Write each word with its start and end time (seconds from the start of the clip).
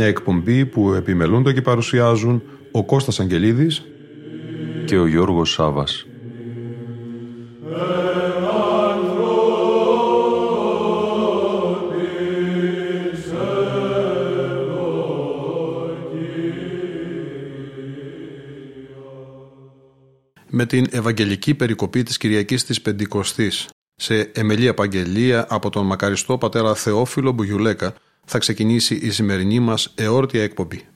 Μια 0.00 0.08
εκπομπή 0.08 0.66
που 0.66 0.92
επιμελούνται 0.92 1.52
και 1.52 1.62
παρουσιάζουν 1.62 2.42
ο 2.70 2.84
Κώστας 2.84 3.20
Αγγελίδης 3.20 3.84
και 4.84 4.98
ο 4.98 5.06
Γιώργος 5.06 5.50
Σάβας. 5.50 6.06
Με 20.50 20.66
την 20.66 20.86
Ευαγγελική 20.90 21.54
Περικοπή 21.54 22.02
της 22.02 22.16
Κυριακής 22.16 22.64
της 22.64 22.80
Πεντηκοστής 22.80 23.68
σε 23.96 24.30
εμελή 24.34 24.68
απαγγελία 24.68 25.46
από 25.48 25.70
τον 25.70 25.86
μακαριστό 25.86 26.38
πατέρα 26.38 26.74
Θεόφιλο 26.74 27.32
Μπουγιουλέκα 27.32 27.94
θα 28.30 28.38
ξεκινήσει 28.38 28.94
η 28.94 29.10
σημερινή 29.10 29.60
μας 29.60 29.92
εόρτια 29.94 30.42
εκπομπή. 30.42 30.89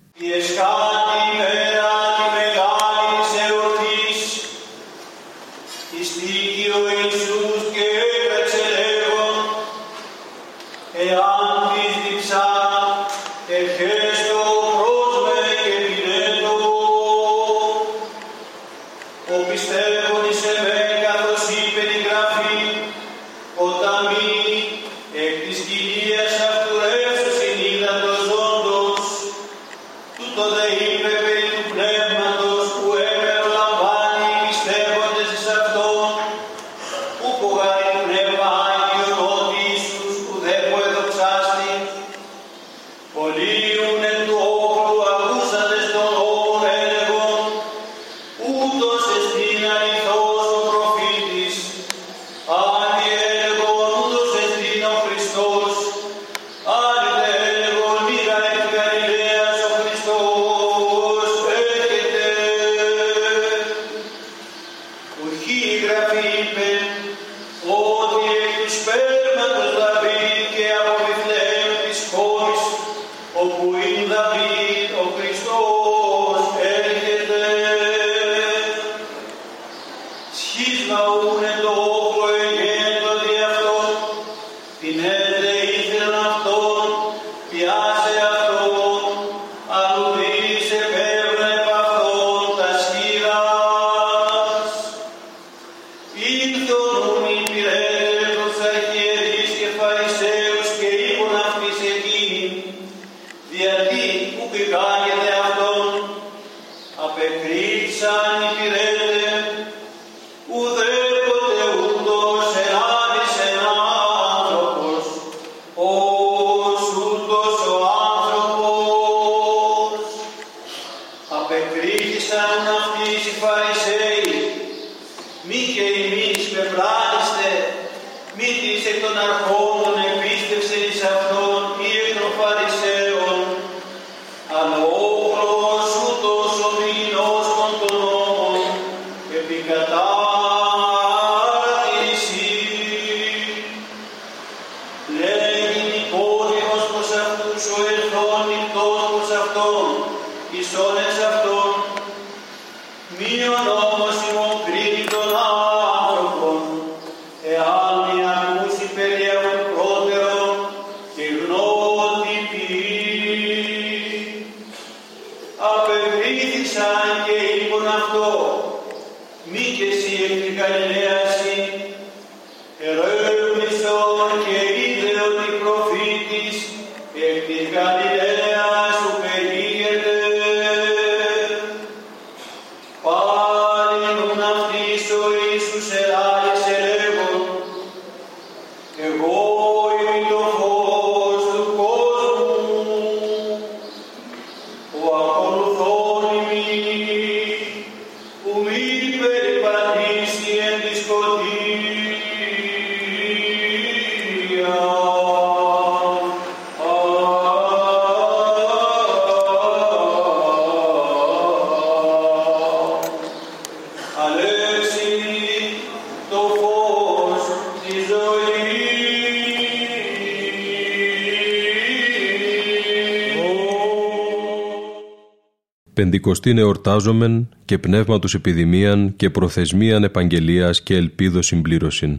Πεντηκοστήν 226.25 226.59
εορτάζομεν 226.59 227.49
και 227.65 227.79
πνεύμα 227.79 228.19
τους 228.19 228.35
επιδημίαν 228.35 229.12
και 229.17 229.31
προθεσμίαν 229.31 230.05
επαγγελίας 230.05 230.82
και 230.82 230.97
ελπίδο 230.97 231.43
συμπλήρωσιν. 231.43 232.19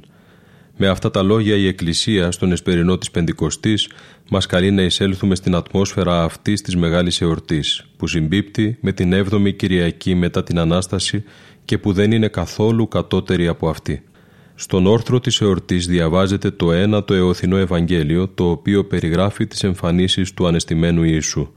Με 0.77 0.87
αυτά 0.87 1.11
τα 1.11 1.23
λόγια 1.23 1.55
η 1.55 1.67
Εκκλησία 1.67 2.31
στον 2.31 2.51
εσπερινό 2.51 2.97
της 2.97 3.11
Πεντηκοστής 3.11 3.89
μας 4.29 4.45
καλεί 4.45 4.71
να 4.71 4.81
εισέλθουμε 4.81 5.35
στην 5.35 5.55
ατμόσφαιρα 5.55 6.23
αυτής 6.23 6.61
της 6.61 6.75
μεγάλης 6.75 7.21
εορτής 7.21 7.85
που 7.97 8.07
συμπίπτει 8.07 8.77
με 8.81 8.91
την 8.91 9.13
7η 9.13 9.55
Κυριακή 9.55 10.15
μετά 10.15 10.43
την 10.43 10.59
Ανάσταση 10.59 11.23
και 11.65 11.77
που 11.77 11.93
δεν 11.93 12.11
είναι 12.11 12.27
καθόλου 12.27 12.87
κατώτερη 12.87 13.47
από 13.47 13.69
αυτή. 13.69 14.03
Στον 14.55 14.85
όρθρο 14.85 15.19
της 15.19 15.41
εορτής 15.41 15.87
διαβάζεται 15.87 16.51
το 16.51 16.71
ένα 16.71 17.03
το 17.03 17.13
εωθινό 17.13 17.57
Ευαγγέλιο 17.57 18.27
το 18.27 18.49
οποίο 18.49 18.85
περιγράφει 18.85 19.47
τις 19.47 19.63
εμφανίσεις 19.63 20.33
του 20.33 20.47
ανεστημένου 20.47 21.03
Ιησού. 21.03 21.47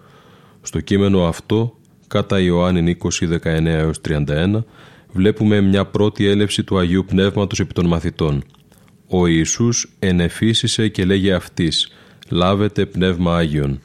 Στο 0.62 0.80
κείμενο 0.80 1.24
αυτό, 1.24 1.77
κατά 2.08 2.40
Ιωάννη 2.40 2.96
20, 3.20 3.90
19-31, 4.12 4.62
βλέπουμε 5.12 5.60
μια 5.60 5.84
πρώτη 5.84 6.26
έλευση 6.26 6.64
του 6.64 6.78
Αγίου 6.78 7.04
Πνεύματος 7.04 7.60
επί 7.60 7.72
των 7.72 7.86
μαθητών. 7.86 8.44
Ο 9.08 9.26
Ιησούς 9.26 9.96
ενεφύσισε 9.98 10.88
και 10.88 11.04
λέγε 11.04 11.32
αυτής 11.32 11.92
«Λάβετε 12.28 12.86
Πνεύμα 12.86 13.36
Άγιον». 13.36 13.80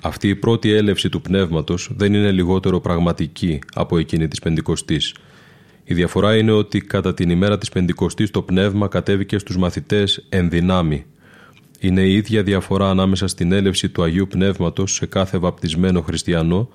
Αυτή 0.00 0.28
η 0.28 0.34
πρώτη 0.34 0.72
έλευση 0.72 1.08
του 1.08 1.20
Πνεύματος 1.20 1.90
δεν 1.96 2.14
είναι 2.14 2.30
λιγότερο 2.30 2.80
πραγματική 2.80 3.58
από 3.74 3.98
εκείνη 3.98 4.28
της 4.28 4.38
Πεντηκοστής. 4.38 5.14
Η 5.84 5.94
διαφορά 5.94 6.36
είναι 6.36 6.52
ότι 6.52 6.80
κατά 6.80 7.14
την 7.14 7.30
ημέρα 7.30 7.58
της 7.58 7.68
Πεντηκοστής 7.68 8.30
το 8.30 8.42
Πνεύμα 8.42 8.88
κατέβηκε 8.88 9.38
στους 9.38 9.56
μαθητές 9.56 10.26
εν 10.28 10.50
δυνάμει. 10.50 11.04
Είναι 11.80 12.00
η 12.00 12.14
ίδια 12.14 12.42
διαφορά 12.42 12.90
ανάμεσα 12.90 13.26
στην 13.26 13.52
έλευση 13.52 13.88
του 13.88 14.02
Αγίου 14.02 14.26
Πνεύματος 14.26 14.92
σε 14.92 15.06
κάθε 15.06 15.38
βαπτισμένο 15.38 16.00
χριστιανό 16.00 16.68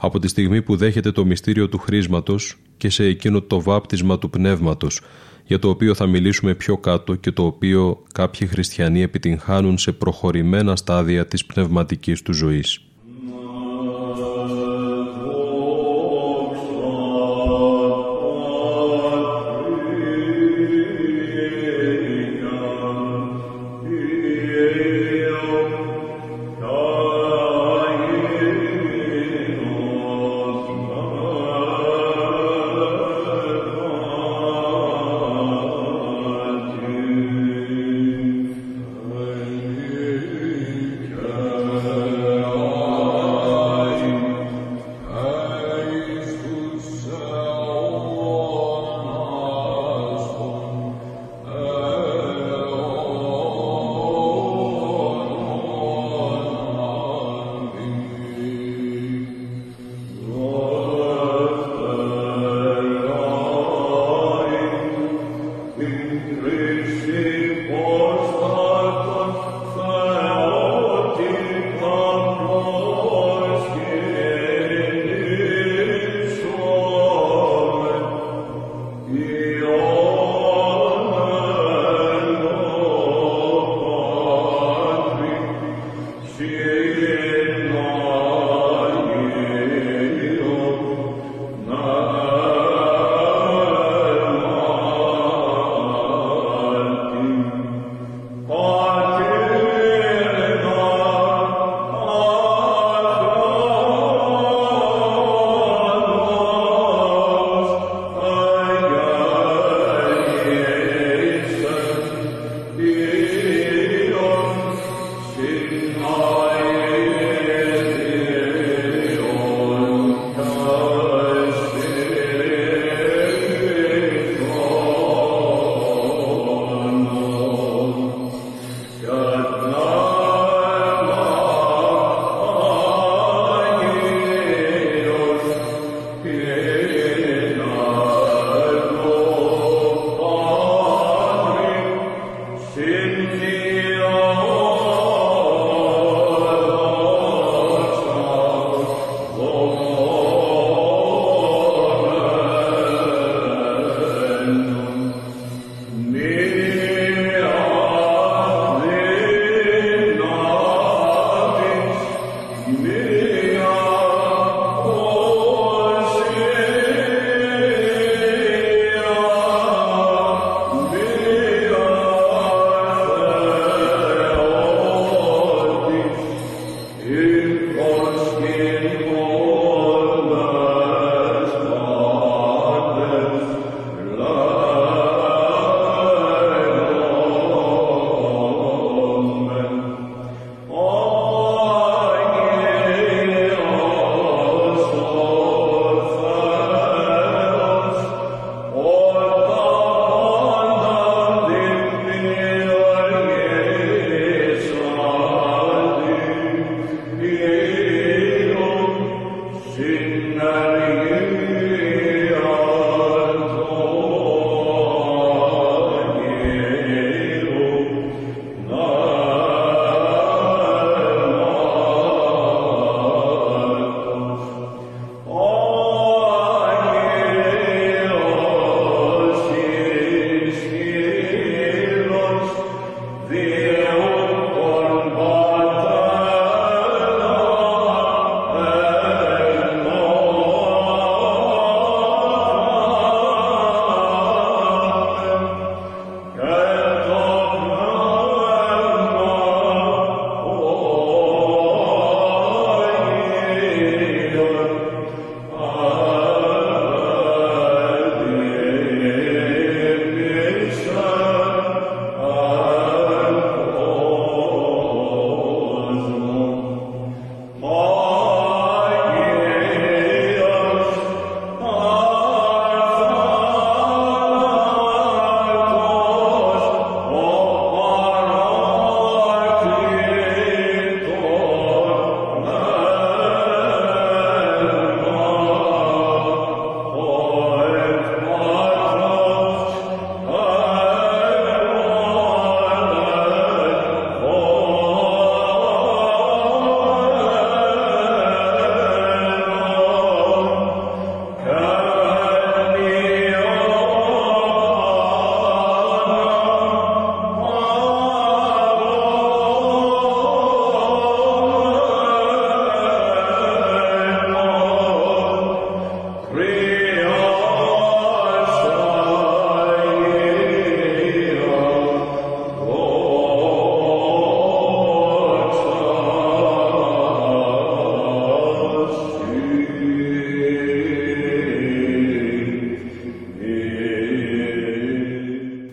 από 0.00 0.18
τη 0.18 0.28
στιγμή 0.28 0.62
που 0.62 0.76
δέχεται 0.76 1.12
το 1.12 1.24
μυστήριο 1.24 1.68
του 1.68 1.78
χρήσματος 1.78 2.56
και 2.76 2.90
σε 2.90 3.04
εκείνο 3.04 3.40
το 3.42 3.60
βάπτισμα 3.60 4.18
του 4.18 4.30
Πνεύματος, 4.30 5.00
για 5.44 5.58
το 5.58 5.68
οποίο 5.68 5.94
θα 5.94 6.06
μιλήσουμε 6.06 6.54
πιο 6.54 6.78
κάτω 6.78 7.14
και 7.14 7.32
το 7.32 7.44
οποίο 7.44 8.02
κάποιοι 8.12 8.46
χριστιανοί 8.46 9.02
επιτυγχάνουν 9.02 9.78
σε 9.78 9.92
προχωρημένα 9.92 10.76
στάδια 10.76 11.26
της 11.26 11.46
πνευματικής 11.46 12.22
του 12.22 12.32
ζωής. 12.32 12.89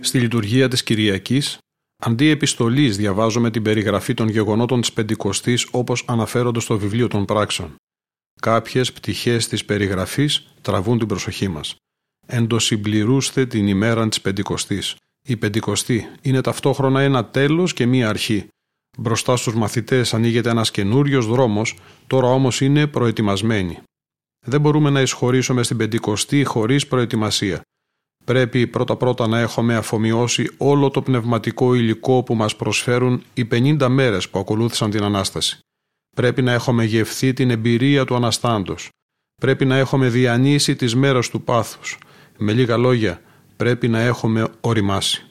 Στη 0.08 0.20
λειτουργία 0.20 0.68
της 0.68 0.84
Κυριακής, 0.84 1.58
αντί 2.04 2.30
επιστολής 2.30 2.98
διαβάζουμε 2.98 3.52
την 3.52 3.62
περιγραφή 3.62 4.14
των 4.14 4.30
γεγονότων 4.30 4.82
της 4.82 4.94
Πεντηκοστής 4.94 5.68
όπως 5.72 6.04
αναφέρονται 6.08 6.60
στο 6.60 6.78
βιβλίο 6.78 7.08
των 7.08 7.26
πράξεων. 7.26 7.76
Κάποιες 8.42 8.94
πτυχές 8.94 9.48
της 9.48 9.66
περιγραφής 9.66 10.54
τραβούν 10.62 10.98
την 10.98 11.08
προσοχή 11.08 11.48
μας. 11.48 11.76
Εντοσυμπληρούστε 12.28 13.46
την 13.46 13.68
ημέρα 13.68 14.10
της 14.10 14.22
Πεντηκοστής. 14.22 14.96
Η 15.28 15.38
Πεντηκοστή 15.38 16.08
είναι 16.22 16.42
ταυτόχρονα 16.42 17.02
ένα 17.02 17.26
τέλος 17.26 17.74
και 17.74 17.86
μία 17.86 18.10
αρχή. 18.10 18.48
Μπροστά 18.98 19.36
στους 19.36 19.56
μαθητές 19.56 20.14
ανοίγεται 20.14 20.50
ένας 20.50 20.72
καινούριος 20.72 21.26
δρόμος, 21.26 21.78
τώρα 22.08 22.28
όμως 22.28 22.62
είναι 22.62 22.88
προετοιμασμένοι. 22.88 23.80
Δεν 24.46 24.62
μπορούμε 24.62 24.90
να 24.90 25.02
εισχωρήσουμε 25.02 25.64
στην 25.64 25.78
Πεντηκοστή 25.78 26.44
χωρίς 26.44 26.88
προετοιμασία. 26.88 27.62
Πρέπει 28.27 28.67
πρώτα-πρώτα 28.67 29.27
να 29.27 29.39
έχουμε 29.39 29.75
αφομοιώσει 29.75 30.50
όλο 30.57 30.89
το 30.89 31.01
πνευματικό 31.01 31.74
υλικό 31.74 32.24
που 32.24 32.36
μας 32.36 32.55
προσφέρουν 32.55 33.24
οι 33.34 33.48
50 33.51 33.88
μέρες 33.88 34.29
που 34.29 34.39
ακολούθησαν 34.39 34.89
την 34.89 35.03
Ανάσταση. 35.03 35.60
Πρέπει 36.15 36.41
να 36.41 36.51
έχουμε 36.51 36.84
γευθεί 36.84 37.34
την 37.34 37.50
εμπειρία 37.50 38.05
του 38.05 38.15
Αναστάντος. 38.15 38.89
Πρέπει 39.41 39.65
να 39.65 39.77
έχουμε 39.77 40.10
διανύσει 40.10 40.75
τις 40.75 40.96
μέρες 40.96 41.29
του 41.29 41.41
πάθους. 41.41 41.98
Με 42.38 42.53
λίγα 42.53 42.77
λόγια, 42.77 43.22
πρέπει 43.57 43.88
να 43.88 44.00
έχουμε 44.00 44.48
οριμάσει. 44.62 45.25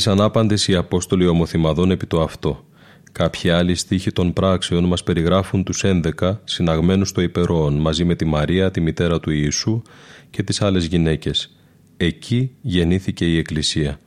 Ήσαν 0.00 0.20
άπαντες 0.20 0.68
οι 0.68 0.74
Απόστολοι 0.74 1.26
ομοθυμαδών 1.26 1.90
επί 1.90 2.06
το 2.06 2.20
αυτό. 2.22 2.64
Κάποιοι 3.12 3.50
άλλοι 3.50 3.74
στίχοι 3.74 4.10
των 4.10 4.32
πράξεων 4.32 4.84
μας 4.84 5.02
περιγράφουν 5.02 5.64
τους 5.64 5.82
11 5.84 6.38
συναγμένους 6.44 7.08
στο 7.08 7.20
υπερόον 7.20 7.74
μαζί 7.74 8.04
με 8.04 8.14
τη 8.14 8.24
Μαρία, 8.24 8.70
τη 8.70 8.80
μητέρα 8.80 9.20
του 9.20 9.30
Ιησού 9.30 9.82
και 10.30 10.42
τις 10.42 10.62
άλλες 10.62 10.84
γυναίκες. 10.84 11.56
Εκεί 11.96 12.50
γεννήθηκε 12.60 13.24
η 13.24 13.38
Εκκλησία. 13.38 13.98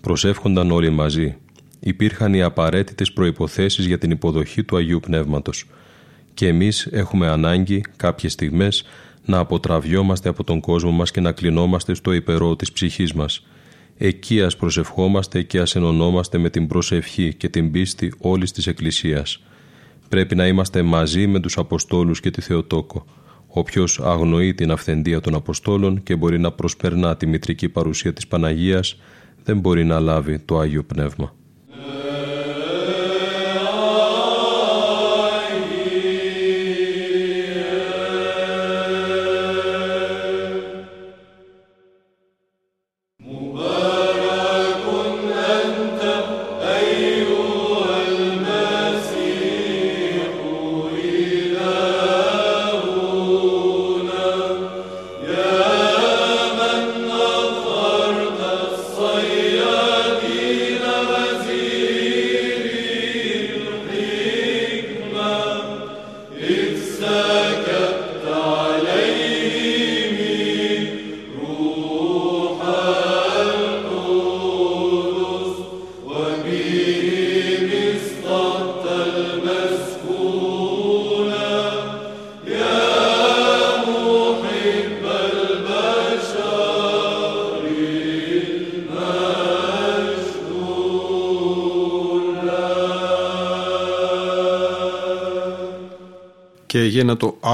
Προσεύχονταν 0.00 0.70
όλοι 0.70 0.90
μαζί. 0.90 1.36
Υπήρχαν 1.80 2.34
οι 2.34 2.42
απαραίτητες 2.42 3.12
προϋποθέσεις 3.12 3.86
για 3.86 3.98
την 3.98 4.10
υποδοχή 4.10 4.64
του 4.64 4.76
Αγίου 4.76 5.00
Πνεύματος. 5.00 5.64
Και 6.34 6.46
εμείς 6.48 6.86
έχουμε 6.90 7.28
ανάγκη 7.28 7.84
κάποιες 7.96 8.32
στιγμές 8.32 8.84
να 9.24 9.38
αποτραβιόμαστε 9.38 10.28
από 10.28 10.44
τον 10.44 10.60
κόσμο 10.60 10.90
μας 10.90 11.10
και 11.10 11.20
να 11.20 11.32
κλεινόμαστε 11.32 11.94
στο 11.94 12.12
υπερό 12.12 12.56
της 12.56 12.72
ψυχής 12.72 13.12
μας– 13.12 13.42
Εκεί 14.00 14.42
ας 14.42 14.56
προσευχόμαστε 14.56 15.42
και 15.42 15.58
ας 15.58 15.76
ενωνόμαστε 15.76 16.38
με 16.38 16.50
την 16.50 16.66
προσευχή 16.66 17.34
και 17.34 17.48
την 17.48 17.70
πίστη 17.70 18.12
όλης 18.18 18.52
της 18.52 18.66
Εκκλησίας. 18.66 19.42
Πρέπει 20.08 20.34
να 20.34 20.46
είμαστε 20.46 20.82
μαζί 20.82 21.26
με 21.26 21.40
τους 21.40 21.58
Αποστόλους 21.58 22.20
και 22.20 22.30
τη 22.30 22.40
Θεοτόκο. 22.40 23.04
Όποιος 23.46 24.00
αγνοεί 24.00 24.54
την 24.54 24.70
αυθεντία 24.70 25.20
των 25.20 25.34
Αποστόλων 25.34 26.02
και 26.02 26.16
μπορεί 26.16 26.38
να 26.38 26.52
προσπερνά 26.52 27.16
τη 27.16 27.26
μητρική 27.26 27.68
παρουσία 27.68 28.12
της 28.12 28.26
Παναγίας, 28.26 29.00
δεν 29.44 29.58
μπορεί 29.58 29.84
να 29.84 30.00
λάβει 30.00 30.38
το 30.38 30.58
Άγιο 30.58 30.84
Πνεύμα. 30.84 31.34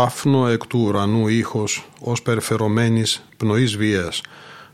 Άφνο 0.04 0.48
εκ 0.48 0.66
του 0.66 0.78
ουρανού 0.78 1.28
ήχος 1.28 1.88
ως 2.00 2.22
περιφερωμένης 2.22 3.24
πνοής 3.36 3.76
βίας. 3.76 4.20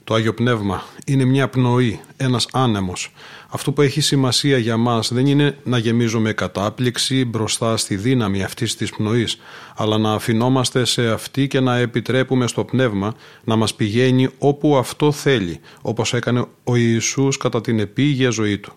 Το 0.05 0.15
Άγιο 0.15 0.35
Πνεύμα 0.35 0.83
είναι 1.07 1.25
μια 1.25 1.49
πνοή, 1.49 2.01
ένας 2.17 2.47
άνεμος. 2.53 3.13
Αυτό 3.49 3.73
που 3.73 3.83
έχει 3.83 4.01
σημασία 4.01 4.59
για 4.59 4.77
μας 4.77 5.13
δεν 5.13 5.27
είναι 5.27 5.59
να 5.65 5.79
γεμίζουμε 5.79 6.33
κατάπληξη 6.33 7.25
μπροστά 7.25 7.77
στη 7.77 7.97
δύναμη 7.97 8.43
αυτής 8.43 8.77
της 8.77 8.91
πνοής, 8.91 9.41
αλλά 9.77 9.99
να 9.99 10.13
αφινόμαστε 10.13 10.85
σε 10.85 11.11
αυτή 11.11 11.47
και 11.47 11.61
να 11.61 11.77
επιτρέπουμε 11.77 12.47
στο 12.47 12.65
Πνεύμα 12.65 13.15
να 13.45 13.57
μας 13.57 13.75
πηγαίνει 13.75 14.29
όπου 14.39 14.77
αυτό 14.77 15.13
θέλει, 15.13 15.61
όπως 15.83 16.15
έκανε 16.15 16.47
ο 16.65 16.77
Ιησούς 16.77 17.37
κατά 17.37 17.61
την 17.61 17.79
επίγεια 17.79 18.31
ζωή 18.31 18.59
του. 18.59 18.73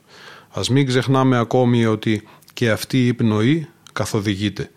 Ας 0.49 0.69
μην 0.69 0.87
ξεχνάμε 0.87 1.37
ακόμη 1.37 1.85
ότι 1.85 2.27
και 2.53 2.71
αυτή 2.71 3.07
η 3.07 3.13
πνοή 3.13 3.67
καθοδηγείται. 3.93 4.71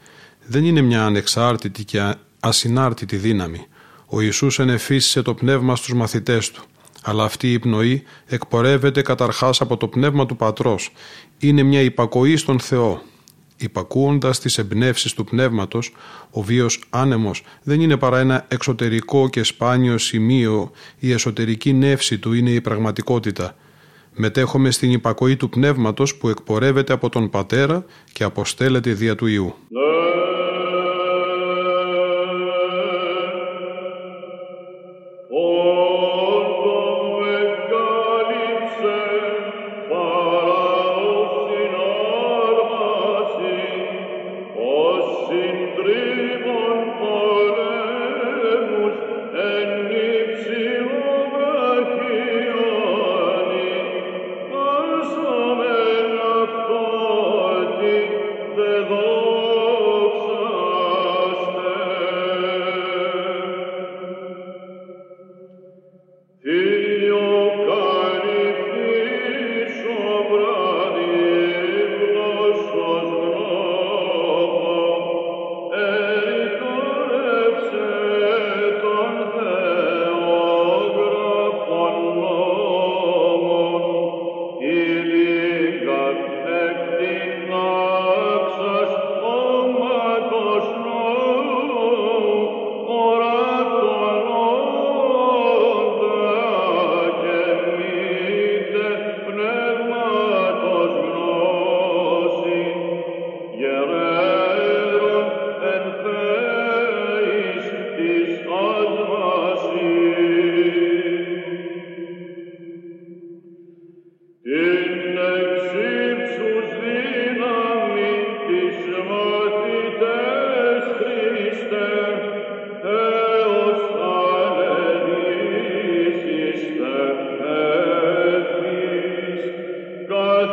Δεν 0.46 0.64
είναι 0.64 0.80
μια 0.80 1.04
ανεξάρτητη 1.04 1.84
και 1.84 2.14
ασυνάρτητη 2.40 3.16
δύναμη. 3.16 3.66
Ο 4.06 4.20
Ιησούς 4.20 4.58
ενεφίσισε 4.58 5.22
το 5.22 5.34
πνεύμα 5.34 5.76
στους 5.76 5.94
μαθητές 5.94 6.50
του. 6.50 6.62
Αλλά 7.02 7.24
αυτή 7.24 7.52
η 7.52 7.58
πνοή 7.58 8.02
εκπορεύεται 8.26 9.02
καταρχάς 9.02 9.60
από 9.60 9.76
το 9.76 9.88
πνεύμα 9.88 10.26
του 10.26 10.36
Πατρός. 10.36 10.92
Είναι 11.38 11.62
μια 11.62 11.80
υπακοή 11.80 12.36
στον 12.36 12.60
Θεό. 12.60 13.02
Υπακούοντας 13.56 14.40
τις 14.40 14.58
εμπνεύσεις 14.58 15.14
του 15.14 15.24
πνεύματος, 15.24 15.92
ο 16.30 16.42
βίος 16.42 16.80
άνεμος 16.90 17.42
δεν 17.62 17.80
είναι 17.80 17.96
παρά 17.96 18.18
ένα 18.18 18.44
εξωτερικό 18.48 19.28
και 19.28 19.42
σπάνιο 19.42 19.98
σημείο, 19.98 20.70
η 20.98 21.12
εσωτερική 21.12 21.72
νεύση 21.72 22.18
του 22.18 22.32
είναι 22.32 22.50
η 22.50 22.60
πραγματικότητα. 22.60 23.56
Μετέχουμε 24.14 24.70
στην 24.70 24.92
υπακοή 24.92 25.36
του 25.36 25.48
πνεύματος 25.48 26.16
που 26.16 26.28
εκπορεύεται 26.28 26.92
από 26.92 27.08
τον 27.08 27.30
Πατέρα 27.30 27.84
και 28.12 28.24
αποστέλλεται 28.24 28.92
δια 28.92 29.14
του 29.14 29.26
Ιού. 29.26 29.54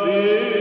Deus. 0.05 0.52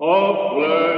of 0.00 0.36
blood. 0.48 0.89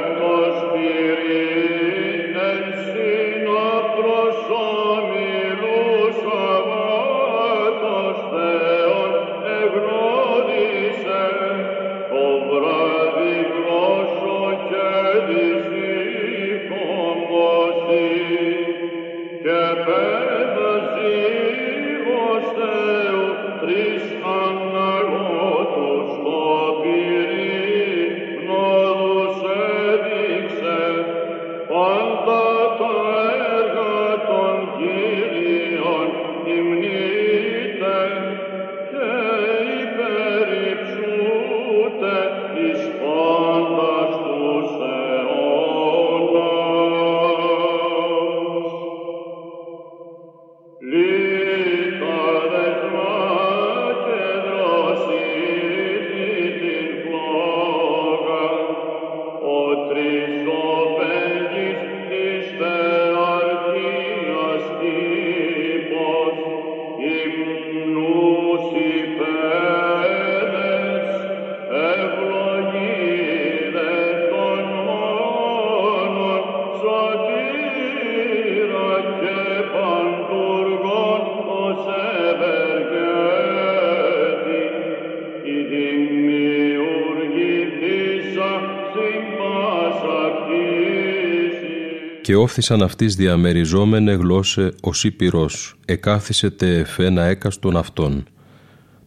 Όφθησαν 92.42 92.82
αυτής 92.82 93.14
διαμεριζόμενε 93.14 94.12
γλώσσε 94.12 94.74
ως 94.80 95.10
πυρός, 95.16 95.78
εκάθισε 95.84 96.50
τε 96.50 96.78
εφένα 96.78 97.22
έκαστον 97.22 97.76
αυτών. 97.76 98.24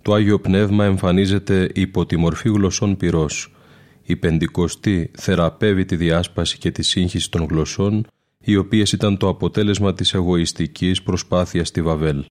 Το 0.02 0.14
Άγιο 0.14 0.40
Πνεύμα 0.40 0.86
εμφανίζεται 0.86 1.70
υπό 1.74 2.06
τη 2.06 2.18
μορφή 2.18 2.50
γλωσσών 2.50 2.98
πυρός. 2.98 3.56
Η 4.04 4.16
Πεντηκοστή 4.16 5.12
θεραπεύει 5.18 5.86
τη 5.86 5.96
διάσπαση 5.96 6.58
και 6.58 6.72
τη 6.72 6.84
σύγχυση 6.84 7.32
των 7.32 7.46
γλωσσών, 7.50 8.08
οι 8.40 8.56
οποίες 8.56 8.92
ήταν 8.92 9.18
το 9.18 9.28
αποτέλεσμα 9.28 9.94
της 9.94 10.14
εγωιστικής 10.14 11.04
προσπάθειας 11.04 11.68
στη 11.68 11.82
Βαβέλ. 11.82 12.26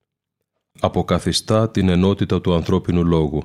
Αποκαθιστά 0.81 1.71
την 1.71 1.89
ενότητα 1.89 2.41
του 2.41 2.55
ανθρώπινου 2.55 3.05
λόγου. 3.05 3.43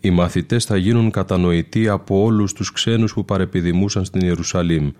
Οι 0.00 0.10
μαθητές 0.10 0.64
θα 0.64 0.76
γίνουν 0.76 1.10
κατανοητοί 1.10 1.88
από 1.88 2.22
όλους 2.22 2.52
τους 2.52 2.72
ξένους 2.72 3.12
που 3.12 3.24
παρεπιδημούσαν 3.24 4.04
στην 4.04 4.20
Ιερουσαλήμ, 4.20 4.90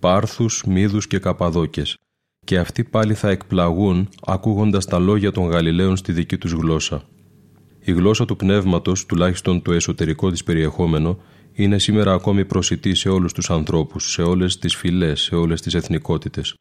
Πάρθους, 0.00 0.62
Μίδους 0.66 1.06
και 1.06 1.18
Καπαδόκες, 1.18 1.96
και 2.44 2.58
αυτοί 2.58 2.84
πάλι 2.84 3.14
θα 3.14 3.30
εκπλαγούν 3.30 4.08
ακούγοντας 4.22 4.84
τα 4.84 4.98
λόγια 4.98 5.32
των 5.32 5.48
Γαλιλαίων 5.48 5.96
στη 5.96 6.12
δική 6.12 6.38
τους 6.38 6.52
γλώσσα. 6.52 7.02
Η 7.80 7.92
γλώσσα 7.92 8.24
του 8.24 8.36
πνεύματος, 8.36 9.06
τουλάχιστον 9.06 9.62
το 9.62 9.72
εσωτερικό 9.72 10.30
της 10.30 10.44
περιεχόμενο, 10.44 11.18
είναι 11.52 11.78
σήμερα 11.78 12.12
ακόμη 12.12 12.44
προσιτή 12.44 12.94
σε 12.94 13.08
όλους 13.08 13.32
τους 13.32 13.50
ανθρώπους, 13.50 14.12
σε 14.12 14.22
όλες 14.22 14.58
τις 14.58 14.76
φυλές, 14.76 15.20
σε 15.20 15.34
όλες 15.34 15.60
τις 15.60 15.74
εθνικότητες. 15.74 16.54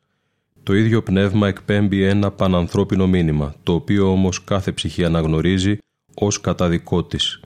Το 0.64 0.74
ίδιο 0.74 1.04
πνεύμα 1.04 1.48
εκπέμπει 1.48 2.04
ένα 2.04 2.32
πανανθρώπινο 2.32 3.08
μήνυμα, 3.08 3.56
το 3.64 3.74
οποίο 3.74 4.12
όμως 4.12 4.44
κάθε 4.44 4.72
ψυχή 4.72 5.06
αναγνωρίζει 5.06 5.78
ως 6.16 6.42
καταδικό 6.42 7.04
της. 7.04 7.40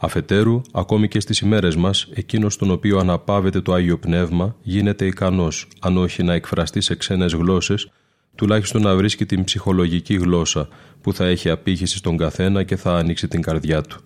Αφετέρου, 0.00 0.60
ακόμη 0.72 1.08
και 1.08 1.20
στις 1.20 1.40
ημέρες 1.40 1.76
μας, 1.76 2.08
εκείνος 2.14 2.56
τον 2.56 2.70
οποίο 2.70 2.98
αναπάβεται 2.98 3.60
το 3.60 3.72
Άγιο 3.72 3.98
Πνεύμα 3.98 4.56
γίνεται 4.62 5.06
ικανός, 5.06 5.68
αν 5.80 5.96
όχι 5.96 6.22
να 6.22 6.34
εκφραστεί 6.34 6.80
σε 6.80 6.94
ξένες 6.94 7.32
γλώσσες, 7.32 7.90
τουλάχιστον 8.34 8.82
να 8.82 8.96
βρίσκει 8.96 9.26
την 9.26 9.44
ψυχολογική 9.44 10.14
γλώσσα 10.14 10.68
που 11.00 11.12
θα 11.12 11.26
έχει 11.26 11.50
απήχηση 11.50 11.96
στον 11.96 12.16
καθένα 12.16 12.62
και 12.62 12.76
θα 12.76 12.96
ανοίξει 12.96 13.28
την 13.28 13.42
καρδιά 13.42 13.80
του. 13.80 14.00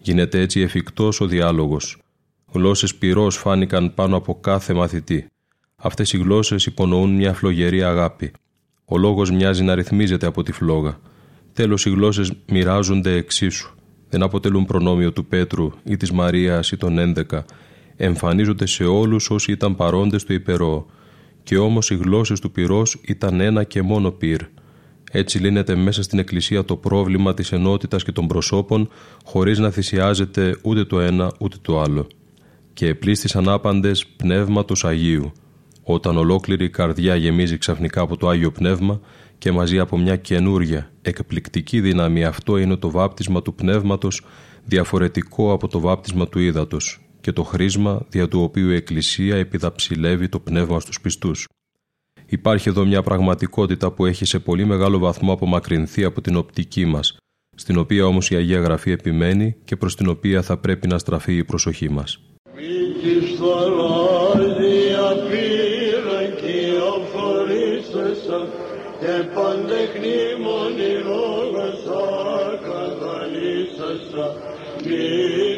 Γίνεται 0.00 0.40
έτσι 0.40 0.60
εφικτός 0.60 1.20
ο 1.20 1.26
διάλογος. 1.26 1.98
Γλώσσες 2.52 2.94
πυρός 2.94 3.36
φάνηκαν 3.36 3.94
πάνω 3.94 4.16
από 4.16 4.40
κάθε 4.40 4.74
μαθητή. 4.74 5.26
Αυτές 5.76 6.12
οι 6.12 6.18
γλώσσες 6.18 6.66
υπονοούν 6.66 7.14
μια 7.14 7.34
φλογερή 7.34 7.82
αγάπη. 7.82 8.32
Ο 8.84 8.98
λόγος 8.98 9.30
μοιάζει 9.30 9.62
να 9.62 9.74
ρυθμίζεται 9.74 10.26
από 10.26 10.42
τη 10.42 10.52
φλόγα. 10.52 11.00
Τέλος 11.52 11.84
οι 11.84 11.90
γλώσσες 11.90 12.32
μοιράζονται 12.46 13.12
εξίσου. 13.16 13.74
Δεν 14.14 14.22
αποτελούν 14.22 14.64
προνόμιο 14.64 15.12
του 15.12 15.26
Πέτρου 15.26 15.70
ή 15.84 15.96
της 15.96 16.12
Μαρίας 16.12 16.70
ή 16.70 16.76
των 16.76 16.98
έντεκα. 16.98 17.44
Εμφανίζονται 17.96 18.66
σε 18.66 18.84
όλους 18.84 19.30
όσοι 19.30 19.52
ήταν 19.52 19.76
παρόντες 19.76 20.20
στο 20.20 20.32
υπερό. 20.32 20.86
Και 21.42 21.56
όμως 21.56 21.90
οι 21.90 21.94
γλώσσες 21.94 22.40
του 22.40 22.50
πυρός 22.50 23.00
ήταν 23.06 23.40
ένα 23.40 23.64
και 23.64 23.82
μόνο 23.82 24.10
πυρ. 24.10 24.40
Έτσι 25.10 25.38
λύνεται 25.38 25.74
μέσα 25.74 26.02
στην 26.02 26.18
Εκκλησία 26.18 26.64
το 26.64 26.76
πρόβλημα 26.76 27.34
της 27.34 27.52
ενότητας 27.52 28.04
και 28.04 28.12
των 28.12 28.26
προσώπων 28.26 28.88
χωρίς 29.24 29.58
να 29.58 29.70
θυσιάζεται 29.70 30.58
ούτε 30.62 30.84
το 30.84 31.00
ένα 31.00 31.32
ούτε 31.38 31.56
το 31.62 31.80
άλλο. 31.80 32.06
Και 32.72 32.86
επλήστης 32.86 33.36
ανάπαντες 33.36 34.06
πνεύματος 34.06 34.84
Αγίου. 34.84 35.32
Όταν 35.82 36.16
ολόκληρη 36.16 36.64
η 36.64 36.70
καρδιά 36.70 37.16
γεμίζει 37.16 37.58
ξαφνικά 37.58 38.00
από 38.00 38.16
το 38.16 38.28
Άγιο 38.28 38.50
Πνεύμα 38.50 39.00
και 39.44 39.52
μαζί 39.52 39.78
από 39.78 39.98
μια 39.98 40.16
καινούρια, 40.16 40.90
εκπληκτική 41.02 41.80
δύναμη 41.80 42.24
αυτό 42.24 42.56
είναι 42.56 42.76
το 42.76 42.90
βάπτισμα 42.90 43.42
του 43.42 43.54
Πνεύματος 43.54 44.26
διαφορετικό 44.64 45.52
από 45.52 45.68
το 45.68 45.80
βάπτισμα 45.80 46.28
του 46.28 46.38
Ήδατος 46.38 47.00
και 47.20 47.32
το 47.32 47.42
χρήσμα 47.42 48.06
δια 48.08 48.28
του 48.28 48.42
οποίου 48.42 48.70
η 48.70 48.74
Εκκλησία 48.74 49.36
επιδαψιλεύει 49.36 50.28
το 50.28 50.40
Πνεύμα 50.40 50.80
στους 50.80 51.00
πιστούς. 51.00 51.48
Υπάρχει 52.26 52.68
εδώ 52.68 52.84
μια 52.84 53.02
πραγματικότητα 53.02 53.90
που 53.90 54.06
έχει 54.06 54.24
σε 54.24 54.38
πολύ 54.38 54.64
μεγάλο 54.64 54.98
βαθμό 54.98 55.32
απομακρυνθεί 55.32 56.04
από 56.04 56.20
την 56.20 56.36
οπτική 56.36 56.84
μας, 56.84 57.16
στην 57.56 57.78
οποία 57.78 58.06
όμως 58.06 58.30
η 58.30 58.34
Αγία 58.36 58.60
Γραφή 58.60 58.90
επιμένει 58.90 59.56
και 59.64 59.76
προς 59.76 59.96
την 59.96 60.08
οποία 60.08 60.42
θα 60.42 60.56
πρέπει 60.56 60.86
να 60.86 60.98
στραφεί 60.98 61.36
η 61.36 61.44
προσοχή 61.44 61.90
μας. 61.90 62.20
Αγία 74.86 75.53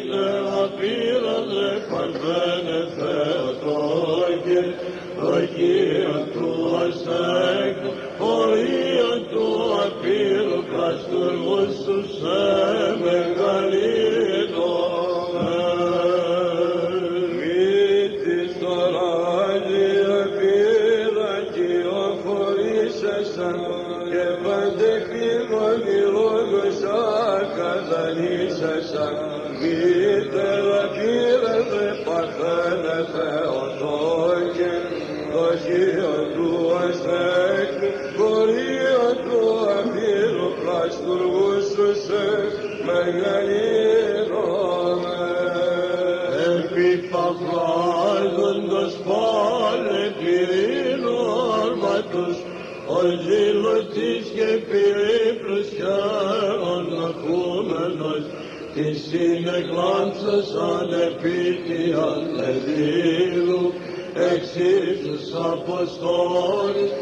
Was 65.67 65.99
gone. 65.99 66.96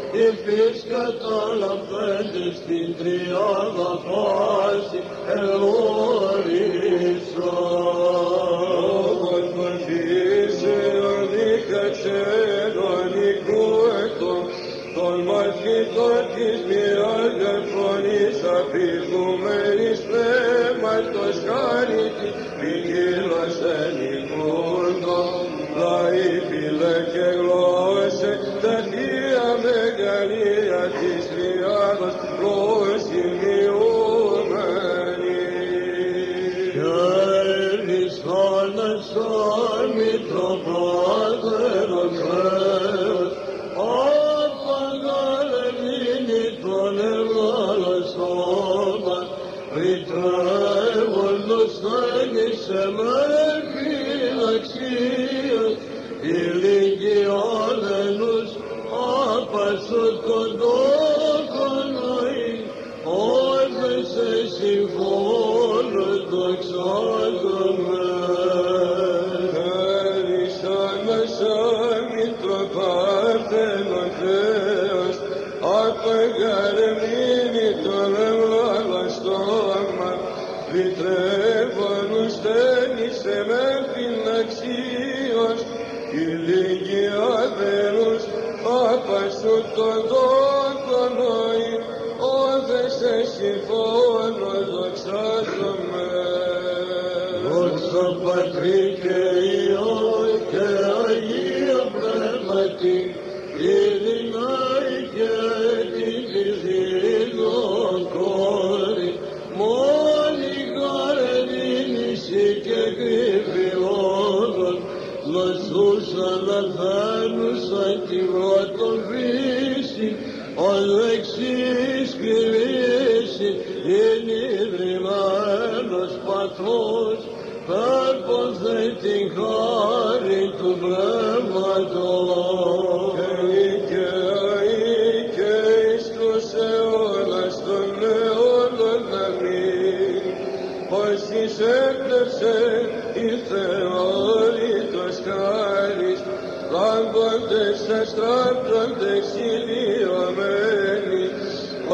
Λάμποντες 147.45 147.81
αστράπτοντες 148.01 149.27
ηλιομένοι, 149.51 151.25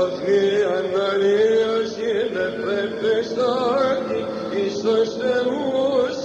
οθνή 0.01 0.47
αναλύωση 0.77 2.09
είναι 2.19 2.47
πεπεστάτη, 2.63 4.21
εις 4.55 4.73
τους 4.73 5.09
θεούς 5.19 6.15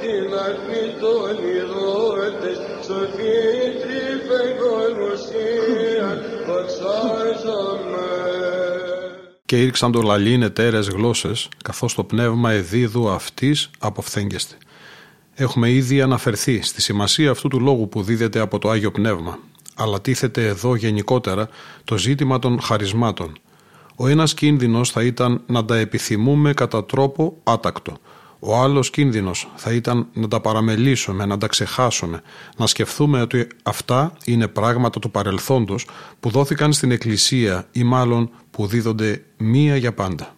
την 0.00 0.28
αρχή 0.48 0.84
των 1.00 1.34
ηρώτες, 1.56 2.56
σοφή 2.86 3.40
τρυφεγονουσία, 3.82 6.08
δοξάζομαι. 6.46 8.10
Και 9.44 9.62
ήρξαν 9.62 9.92
το 9.92 10.00
λαλήν 10.02 10.42
εταίρες 10.42 10.88
γλώσσες, 10.88 11.48
καθώς 11.64 11.94
το 11.94 12.04
πνεύμα 12.04 12.50
εδίδου 12.50 13.08
αυτής 13.08 13.70
αποφθέγγεστη. 13.78 14.56
Έχουμε 15.38 15.70
ήδη 15.70 16.00
αναφερθεί 16.00 16.62
στη 16.62 16.82
σημασία 16.82 17.30
αυτού 17.30 17.48
του 17.48 17.60
λόγου 17.60 17.88
που 17.88 18.02
δίδεται 18.02 18.40
από 18.40 18.58
το 18.58 18.70
Άγιο 18.70 18.90
Πνεύμα, 18.90 19.38
αλλά 19.74 20.00
τίθεται 20.00 20.46
εδώ 20.46 20.74
γενικότερα 20.74 21.48
το 21.84 21.98
ζήτημα 21.98 22.38
των 22.38 22.60
χαρισμάτων. 22.60 23.32
Ο 23.96 24.06
ένας 24.06 24.34
κίνδυνος 24.34 24.90
θα 24.90 25.02
ήταν 25.02 25.40
να 25.46 25.64
τα 25.64 25.76
επιθυμούμε 25.76 26.52
κατά 26.52 26.84
τρόπο 26.84 27.36
άτακτο. 27.42 27.96
Ο 28.38 28.56
άλλος 28.56 28.90
κίνδυνος 28.90 29.50
θα 29.54 29.72
ήταν 29.72 30.06
να 30.12 30.28
τα 30.28 30.40
παραμελήσουμε, 30.40 31.26
να 31.26 31.38
τα 31.38 31.46
ξεχάσουμε, 31.46 32.22
να 32.56 32.66
σκεφτούμε 32.66 33.20
ότι 33.20 33.46
αυτά 33.62 34.12
είναι 34.24 34.48
πράγματα 34.48 35.00
του 35.00 35.10
παρελθόντος 35.10 35.86
που 36.20 36.30
δόθηκαν 36.30 36.72
στην 36.72 36.90
Εκκλησία 36.90 37.66
ή 37.72 37.82
μάλλον 37.82 38.30
που 38.50 38.66
δίδονται 38.66 39.22
μία 39.36 39.76
για 39.76 39.92
πάντα. 39.92 40.34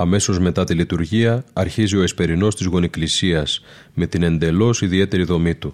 Αμέσως 0.00 0.38
μετά 0.38 0.64
τη 0.64 0.74
λειτουργία 0.74 1.44
αρχίζει 1.52 1.96
ο 1.96 2.02
εσπερινός 2.02 2.54
της 2.54 2.66
γονικλησίας 2.66 3.64
με 3.94 4.06
την 4.06 4.22
εντελώς 4.22 4.82
ιδιαίτερη 4.82 5.24
δομή 5.24 5.54
του. 5.54 5.72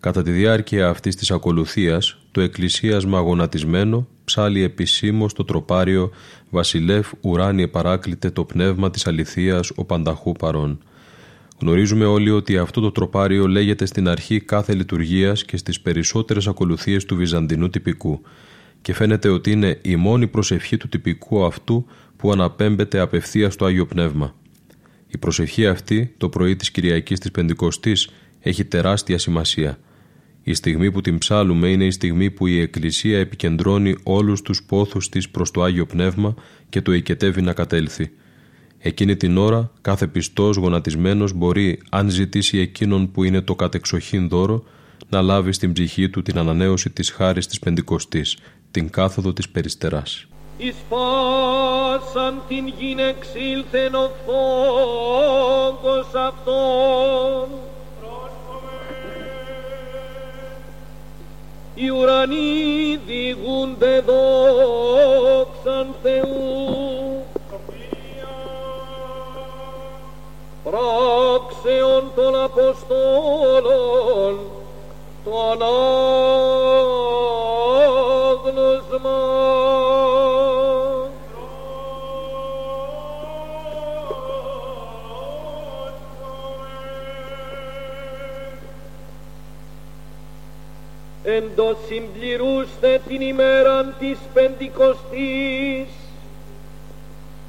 Κατά 0.00 0.22
τη 0.22 0.30
διάρκεια 0.30 0.88
αυτής 0.88 1.16
της 1.16 1.30
ακολουθίας, 1.30 2.18
το 2.30 2.40
εκκλησίασμα 2.40 3.18
γονατισμένο 3.20 4.06
ψάλει 4.24 4.62
επισήμως 4.62 5.32
το 5.32 5.44
τροπάριο 5.44 6.10
«Βασιλεύ 6.50 7.02
ουράνιε 7.20 7.66
παράκλητε 7.66 8.30
το 8.30 8.44
πνεύμα 8.44 8.90
της 8.90 9.06
αληθείας 9.06 9.72
ο 9.74 9.84
πανταχού 9.84 10.32
παρών». 10.32 10.78
Γνωρίζουμε 11.60 12.04
όλοι 12.04 12.30
ότι 12.30 12.58
αυτό 12.58 12.80
το 12.80 12.92
τροπάριο 12.92 13.46
λέγεται 13.46 13.86
στην 13.86 14.08
αρχή 14.08 14.40
κάθε 14.40 14.74
λειτουργίας 14.74 15.44
και 15.44 15.56
στις 15.56 15.80
περισσότερες 15.80 16.46
ακολουθίες 16.46 17.04
του 17.04 17.16
βυζαντινού 17.16 17.68
τυπικού 17.68 18.20
και 18.82 18.94
φαίνεται 18.94 19.28
ότι 19.28 19.50
είναι 19.50 19.78
η 19.82 19.96
μόνη 19.96 20.26
προσευχή 20.26 20.76
του 20.76 20.88
τυπικού 20.88 21.44
αυτού 21.44 21.86
που 22.22 22.32
αναπέμπεται 22.32 22.98
απευθείας 22.98 23.54
στο 23.54 23.64
Άγιο 23.64 23.86
Πνεύμα. 23.86 24.34
Η 25.08 25.18
προσευχή 25.18 25.66
αυτή 25.66 26.14
το 26.16 26.28
πρωί 26.28 26.56
της 26.56 26.70
Κυριακής 26.70 27.18
της 27.18 27.30
Πεντηκοστής 27.30 28.08
έχει 28.40 28.64
τεράστια 28.64 29.18
σημασία. 29.18 29.78
Η 30.42 30.54
στιγμή 30.54 30.92
που 30.92 31.00
την 31.00 31.18
ψάλουμε 31.18 31.68
είναι 31.68 31.84
η 31.84 31.90
στιγμή 31.90 32.30
που 32.30 32.46
η 32.46 32.60
Εκκλησία 32.60 33.18
επικεντρώνει 33.18 33.96
όλους 34.02 34.42
τους 34.42 34.62
πόθους 34.62 35.08
της 35.08 35.28
προς 35.28 35.50
το 35.50 35.62
Άγιο 35.62 35.86
Πνεύμα 35.86 36.34
και 36.68 36.82
το 36.82 36.92
οικετεύει 36.92 37.42
να 37.42 37.52
κατέλθει. 37.52 38.10
Εκείνη 38.78 39.16
την 39.16 39.36
ώρα 39.36 39.72
κάθε 39.80 40.06
πιστός 40.06 40.56
γονατισμένος 40.56 41.32
μπορεί, 41.32 41.82
αν 41.90 42.10
ζητήσει 42.10 42.58
εκείνον 42.58 43.10
που 43.10 43.24
είναι 43.24 43.40
το 43.40 43.54
κατεξοχήν 43.54 44.28
δώρο, 44.28 44.64
να 45.08 45.22
λάβει 45.22 45.52
στην 45.52 45.72
ψυχή 45.72 46.08
του 46.08 46.22
την 46.22 46.38
ανανέωση 46.38 46.90
της 46.90 47.10
χάρης 47.10 47.46
της 47.46 47.58
Πεντηκοστής, 47.58 48.36
την 48.70 48.90
κάθοδο 48.90 49.32
της 49.32 49.48
Περιστεράς. 49.48 50.26
Εις 50.56 50.76
πάσαν 50.88 52.42
την 52.48 52.66
γην 52.66 52.98
εξήλθεν 52.98 53.94
ο 53.94 54.10
φόγκος 54.26 56.06
αυτόν 56.14 57.48
οι 61.74 61.88
ουρανοί 61.88 63.00
διηγούνται 63.06 64.00
δόξαν 64.00 65.94
Θεού. 66.02 67.24
Πράξεων 70.64 72.12
των 72.14 72.42
Αποστόλων 72.44 74.40
το 75.24 75.30
εντός 91.52 91.76
συμπληρούστε 91.86 93.00
την 93.08 93.20
ημέραν 93.20 93.94
της 93.98 94.18
Πεντηκοστής. 94.34 95.88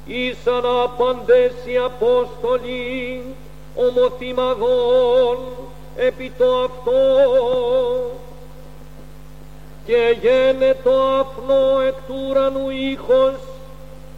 Ήσαν 0.06 0.64
άπαντες 0.82 1.52
οι 1.64 1.76
Απόστολοι 1.76 3.22
ομοθυμαδών 3.74 5.38
επί 5.96 6.32
το 6.38 6.62
αυτό. 6.64 7.00
Και 9.86 10.16
γένετο 10.20 10.90
αφνό 10.90 11.80
εκ 11.86 11.94
του 12.06 12.14
ουρανού 12.28 12.70
ήχος 12.70 13.38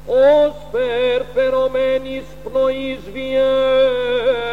ως 0.07 0.55
περφερωμένης 0.72 2.24
πνοής 2.45 3.01
βιαίας 3.12 4.47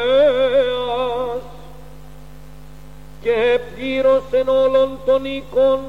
και 3.23 3.59
πλήρωσεν 3.75 4.47
όλων 4.47 4.99
των 5.05 5.25
οίκων 5.25 5.79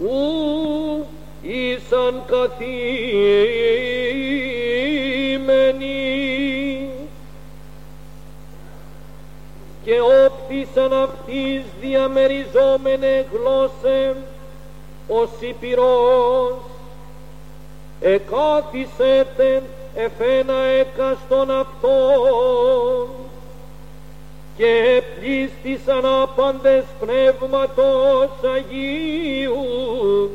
ου 0.00 1.06
ήσαν 1.42 2.22
καθήμενοι. 2.26 2.70
Και 9.84 10.00
όπτησαν 10.00 10.92
αυτής 10.92 11.62
διαμεριζόμενε 11.80 13.26
γλώσσες 13.32 14.16
ο 15.08 15.28
Σιπηρός 15.38 16.54
εκάθισετε 18.00 19.62
εφένα 19.94 20.54
έκαστον 20.54 21.50
αυτόν 21.50 23.23
και 24.56 25.02
πλήστησαν 25.18 26.06
άπαντες 26.22 26.84
πνεύματος 27.00 28.30
Αγίου. 28.54 30.30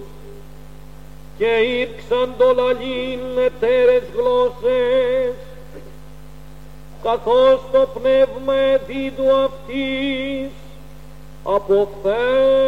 Και 1.38 1.46
ήρξαν 1.46 2.34
το 2.38 2.54
λαλήν 2.54 3.38
εταίρες 3.46 4.04
γλώσσες. 4.16 5.34
Καθώς 7.04 7.60
το 7.72 7.88
πνεύμα 8.00 8.54
εδίδου 8.54 9.32
αυτής 9.32 10.50
αποφέγγεστε 11.44 12.60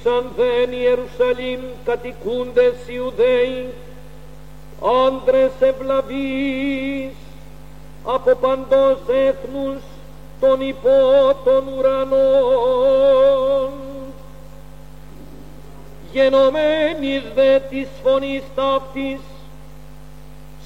ήσαν 0.00 0.32
δεν 0.36 0.72
Ιερουσαλήμ 0.72 1.60
κατοικούντες 1.84 2.74
Ιουδαίοι 2.86 3.68
άντρες 5.06 5.50
ευλαβείς 5.60 7.12
από 8.04 8.34
παντός 8.34 8.98
έθνους 9.08 9.82
των 10.40 10.60
υπό 10.60 11.34
των 11.44 11.64
ουρανών. 11.78 13.70
Γενομένης 16.12 17.22
δε 17.34 17.58
της 17.58 17.88
φωνής 18.02 18.42
ταύτης 18.54 19.20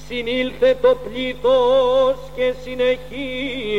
συνήλθε 0.07 0.77
το 0.81 0.97
πλήθος 1.03 2.15
και 2.35 2.53
συνεχίσει 2.63 3.75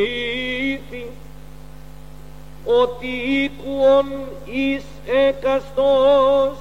ότι 2.67 3.07
οίκουον 3.07 4.05
εις 4.45 4.83
έκαστος 5.27 6.57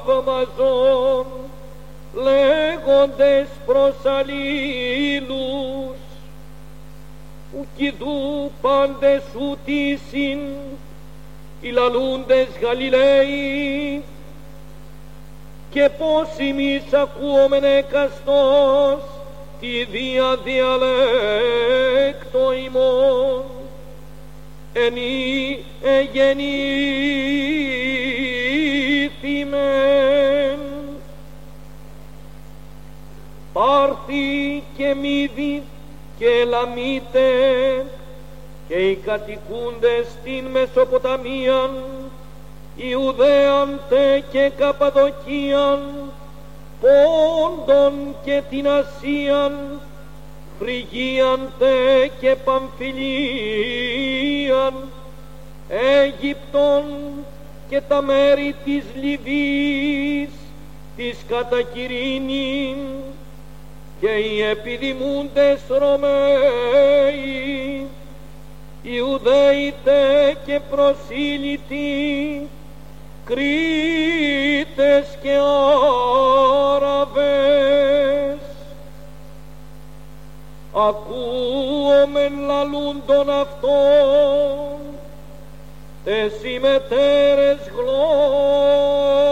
θαύμαζον 0.06 1.26
λέγοντες 2.14 3.48
προς 3.66 3.94
αλλήλους 4.04 5.85
ουκιδού 7.60 8.50
πάντες 8.60 9.22
ουτήσιν 9.38 10.38
οι 11.60 11.68
λαλούντες 11.70 12.46
Γαλιλαίοι. 12.62 14.02
Και 15.70 15.90
πώς 15.98 16.28
εμείς 16.38 16.92
ακούομεν 16.92 17.64
εκαστός 17.64 19.00
τη 19.60 19.84
δια 19.84 20.36
διαλέκτο 20.44 20.92
ημών. 22.64 23.44
Ενή 24.72 25.64
εγεννήθημεν. 25.82 26.56
Πάρθη 33.52 34.62
και 34.76 34.94
μύδι 34.94 35.62
και 36.18 36.44
λαμίτε 36.48 37.30
και 38.68 38.74
οι 38.74 38.94
κατοικούντες 38.94 40.06
στην 40.20 40.44
Μεσοποταμίαν 40.44 41.70
Ιουδαίαν 42.76 43.80
τε 43.88 44.22
και 44.30 44.50
Καπαδοκίαν 44.58 45.80
Πόντον 46.80 47.92
και 48.24 48.42
την 48.50 48.68
Ασίαν 48.68 49.80
Φρυγίαν 50.58 51.52
τε 51.58 52.06
και 52.20 52.36
Παμφιλίαν 52.44 52.94
Αίγυπτον 55.68 56.84
και 57.68 57.80
τα 57.88 58.02
μέρη 58.02 58.54
της 58.64 58.84
Λιβύης 59.00 60.30
της 60.96 61.16
Κατακυρίνην 61.28 62.76
και 64.00 64.08
οι 64.08 64.42
επιδημούντες 64.42 65.60
Ρωμαίοι, 65.68 67.16
Ιουδαίτε 68.82 70.36
και 70.46 70.60
προσήλυτοι, 70.70 72.48
Κρήτες 73.24 75.18
και 75.22 75.38
Άραβες, 76.74 78.38
ακούομεν 80.72 82.32
λαλούντων 82.46 83.30
αυτών, 83.30 84.78
τες 86.04 86.32
ημετέρες 86.42 87.58
τα 87.66 89.25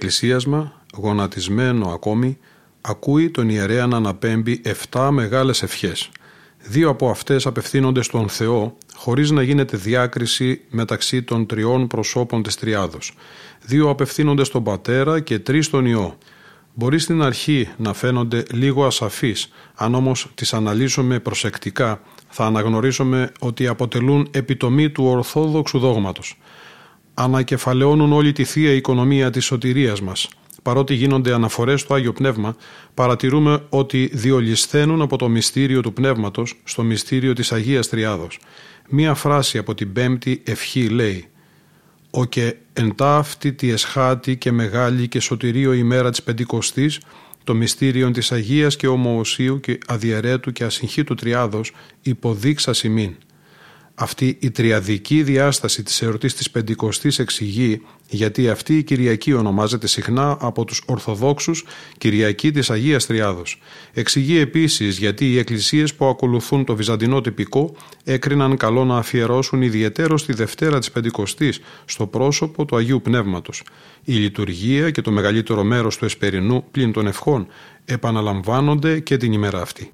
εκκλησίασμα, 0.00 0.72
γονατισμένο 0.94 1.88
ακόμη, 1.88 2.38
ακούει 2.80 3.30
τον 3.30 3.48
ιερέα 3.48 3.86
να 3.86 3.96
αναπέμπει 3.96 4.60
7 4.90 5.08
μεγάλες 5.12 5.62
ευχές. 5.62 6.10
Δύο 6.58 6.88
από 6.88 7.10
αυτές 7.10 7.46
απευθύνονται 7.46 8.02
στον 8.02 8.28
Θεό, 8.28 8.76
χωρίς 8.94 9.30
να 9.30 9.42
γίνεται 9.42 9.76
διάκριση 9.76 10.60
μεταξύ 10.70 11.22
των 11.22 11.46
τριών 11.46 11.86
προσώπων 11.86 12.42
της 12.42 12.56
Τριάδος. 12.56 13.14
Δύο 13.64 13.88
απευθύνονται 13.88 14.44
στον 14.44 14.62
Πατέρα 14.62 15.20
και 15.20 15.38
τρεις 15.38 15.66
στον 15.66 15.86
Υιό. 15.86 16.18
Μπορεί 16.74 16.98
στην 16.98 17.22
αρχή 17.22 17.68
να 17.76 17.92
φαίνονται 17.92 18.42
λίγο 18.52 18.86
ασαφείς, 18.86 19.52
αν 19.74 19.94
όμως 19.94 20.30
τις 20.34 20.52
αναλύσουμε 20.52 21.18
προσεκτικά, 21.18 22.00
θα 22.28 22.44
αναγνωρίσουμε 22.44 23.32
ότι 23.40 23.66
αποτελούν 23.66 24.28
επιτομή 24.30 24.90
του 24.90 25.04
ορθόδοξου 25.04 25.78
δόγματος 25.78 26.38
ανακεφαλαιώνουν 27.22 28.12
όλη 28.12 28.32
τη 28.32 28.44
θεία 28.44 28.72
οικονομία 28.72 29.30
της 29.30 29.44
σωτηρίας 29.44 30.00
μας. 30.00 30.28
Παρότι 30.62 30.94
γίνονται 30.94 31.34
αναφορές 31.34 31.80
στο 31.80 31.94
Άγιο 31.94 32.12
Πνεύμα, 32.12 32.56
παρατηρούμε 32.94 33.62
ότι 33.68 34.10
διολυσθένουν 34.12 35.02
από 35.02 35.16
το 35.16 35.28
μυστήριο 35.28 35.80
του 35.80 35.92
Πνεύματος 35.92 36.60
στο 36.64 36.82
μυστήριο 36.82 37.32
της 37.32 37.52
Αγίας 37.52 37.88
Τριάδος. 37.88 38.38
Μία 38.88 39.14
φράση 39.14 39.58
από 39.58 39.74
την 39.74 39.92
πέμπτη 39.92 40.42
ευχή 40.44 40.88
λέει 40.88 41.24
«Ο 42.10 42.24
και 42.24 42.54
εν 42.72 42.94
ταύτη 42.94 43.52
τη 43.52 43.70
εσχάτη 43.70 44.36
και 44.36 44.52
μεγάλη 44.52 45.08
και 45.08 45.20
σωτηρίο 45.20 45.72
ημέρα 45.72 46.10
της 46.10 46.22
Πεντηκοστής, 46.22 47.00
το 47.44 47.54
μυστήριο 47.54 48.10
της 48.10 48.32
Αγίας 48.32 48.76
και 48.76 48.86
ομοοσίου 48.86 49.60
και 49.60 49.78
αδιαιρέτου 49.86 50.52
και 50.52 50.64
ασυγχήτου 50.64 51.14
Τριάδος 51.14 51.72
υποδείξα 52.02 52.74
ημίν» 52.82 53.14
αυτή 54.02 54.36
η 54.40 54.50
τριαδική 54.50 55.22
διάσταση 55.22 55.82
της 55.82 56.02
εορτής 56.02 56.34
της 56.34 56.50
Πεντηκοστής 56.50 57.18
εξηγεί 57.18 57.80
γιατί 58.08 58.48
αυτή 58.48 58.78
η 58.78 58.82
Κυριακή 58.82 59.32
ονομάζεται 59.32 59.86
συχνά 59.86 60.36
από 60.40 60.64
τους 60.64 60.82
Ορθοδόξους 60.86 61.64
Κυριακή 61.98 62.50
της 62.50 62.70
Αγίας 62.70 63.06
Τριάδος. 63.06 63.60
Εξηγεί 63.92 64.38
επίσης 64.38 64.98
γιατί 64.98 65.30
οι 65.30 65.38
εκκλησίες 65.38 65.94
που 65.94 66.04
ακολουθούν 66.04 66.64
το 66.64 66.76
βυζαντινό 66.76 67.20
τυπικό 67.20 67.74
έκριναν 68.04 68.56
καλό 68.56 68.84
να 68.84 68.96
αφιερώσουν 68.96 69.62
ιδιαίτερο 69.62 70.14
τη 70.14 70.32
Δευτέρα 70.32 70.78
της 70.78 70.90
Πεντηκοστής 70.90 71.60
στο 71.84 72.06
πρόσωπο 72.06 72.64
του 72.64 72.76
Αγίου 72.76 73.00
Πνεύματος. 73.02 73.62
Η 74.04 74.12
λειτουργία 74.12 74.90
και 74.90 75.00
το 75.00 75.10
μεγαλύτερο 75.10 75.62
μέρος 75.62 75.96
του 75.96 76.04
εσπερινού 76.04 76.64
πλην 76.70 76.92
των 76.92 77.06
ευχών 77.06 77.46
επαναλαμβάνονται 77.84 79.00
και 79.00 79.16
την 79.16 79.32
ημέρα 79.32 79.60
αυτή. 79.60 79.90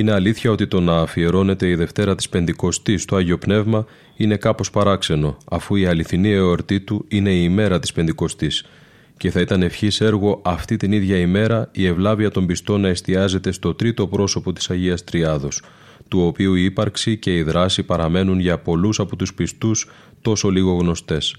Είναι 0.00 0.12
αλήθεια 0.12 0.50
ότι 0.50 0.66
το 0.66 0.80
να 0.80 0.96
αφιερώνεται 0.96 1.68
η 1.68 1.74
Δευτέρα 1.74 2.14
της 2.14 2.28
Πεντηκοστής 2.28 3.02
στο 3.02 3.16
Άγιο 3.16 3.38
Πνεύμα 3.38 3.84
είναι 4.16 4.36
κάπως 4.36 4.70
παράξενο, 4.70 5.36
αφού 5.50 5.76
η 5.76 5.86
αληθινή 5.86 6.30
εορτή 6.30 6.80
του 6.80 7.04
είναι 7.08 7.30
η 7.32 7.40
ημέρα 7.44 7.78
της 7.78 7.92
Πεντηκοστής 7.92 8.64
και 9.16 9.30
θα 9.30 9.40
ήταν 9.40 9.62
ευχής 9.62 10.00
έργο 10.00 10.40
αυτή 10.44 10.76
την 10.76 10.92
ίδια 10.92 11.16
ημέρα 11.16 11.68
η 11.72 11.86
ευλάβεια 11.86 12.30
των 12.30 12.46
πιστών 12.46 12.80
να 12.80 12.88
εστιάζεται 12.88 13.52
στο 13.52 13.74
τρίτο 13.74 14.06
πρόσωπο 14.06 14.52
της 14.52 14.70
Αγίας 14.70 15.04
Τριάδος, 15.04 15.62
του 16.08 16.20
οποίου 16.20 16.54
η 16.54 16.64
ύπαρξη 16.64 17.16
και 17.16 17.36
η 17.36 17.42
δράση 17.42 17.82
παραμένουν 17.82 18.40
για 18.40 18.58
πολλούς 18.58 19.00
από 19.00 19.16
τους 19.16 19.34
πιστούς 19.34 19.88
τόσο 20.22 20.48
λίγο 20.48 20.72
γνωστές. 20.72 21.36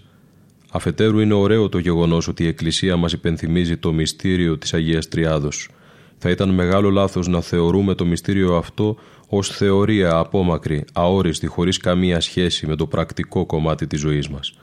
Αφετέρου 0.72 1.20
είναι 1.20 1.34
ωραίο 1.34 1.70
το 1.70 1.78
γεγονός 1.78 2.28
ότι 2.28 2.44
η 2.44 2.48
Εκκλησία 2.48 2.98
μας 2.98 3.14
υπενθυμίζει 3.14 3.78
το 3.78 3.94
μυστήριο 3.94 4.58
της 4.58 4.74
Αγίας 4.74 5.08
Τριάδος– 5.08 5.68
θα 6.24 6.30
ήταν 6.30 6.50
μεγάλο 6.50 6.90
λάθος 6.90 7.28
να 7.28 7.42
θεωρούμε 7.42 7.94
το 7.94 8.06
μυστήριο 8.06 8.56
αυτό 8.56 8.96
ως 9.28 9.50
θεωρία 9.50 10.18
απόμακρη, 10.18 10.86
αόριστη, 10.94 11.48
χωρίς 11.48 11.78
καμία 11.78 12.20
σχέση 12.20 12.68
με 12.68 12.76
το 12.76 12.88
πρακτικό 12.88 13.46
κομμάτι 13.46 13.88
της 13.88 14.00
ζωής 14.00 14.30
μας. 14.30 14.54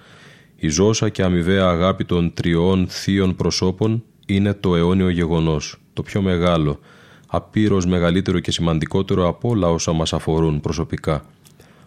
Η 0.57 0.69
ζώσα 0.69 1.09
και 1.09 1.23
αμοιβαία 1.23 1.67
αγάπη 1.67 2.05
των 2.05 2.35
τριών 2.35 2.87
θείων 2.89 3.37
προσώπων 3.37 4.05
είναι 4.27 4.55
το 4.55 4.77
αιώνιο 4.77 5.09
γεγονός, 5.09 5.77
το 5.93 6.03
πιο 6.03 6.23
μεγάλο, 6.23 6.79
απείρως 7.27 7.87
μεγαλύτερο 7.87 8.39
και 8.39 8.51
σημαντικότερο 8.51 9.29
από 9.29 9.49
όλα 9.49 9.69
όσα 9.69 9.93
μας 9.93 10.13
αφορούν 10.13 10.61
προσωπικά. 10.61 11.25